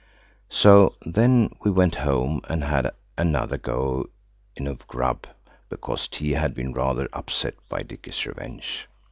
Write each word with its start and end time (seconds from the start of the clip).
So 0.49 0.95
then 1.05 1.53
we 1.63 1.69
went 1.69 1.93
home 1.93 2.41
and 2.49 2.63
had 2.63 2.89
another 3.19 3.59
go 3.59 4.09
in 4.55 4.65
of 4.65 4.87
grub–because 4.87 6.07
tea 6.07 6.31
had 6.31 6.55
been 6.55 6.73
rather 6.73 7.07
upset 7.13 7.53
by 7.69 7.83
Dicky's 7.83 8.25
revenge. 8.25 8.87